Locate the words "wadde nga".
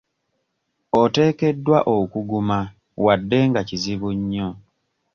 3.03-3.61